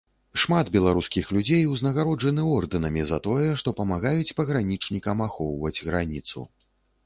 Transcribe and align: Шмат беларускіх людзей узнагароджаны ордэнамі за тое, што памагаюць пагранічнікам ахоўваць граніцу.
Шмат 0.43 0.69
беларускіх 0.75 1.25
людзей 1.37 1.67
узнагароджаны 1.73 2.47
ордэнамі 2.55 3.05
за 3.11 3.21
тое, 3.29 3.47
што 3.63 3.77
памагаюць 3.83 4.35
пагранічнікам 4.43 5.17
ахоўваць 5.31 5.77
граніцу. 5.87 6.49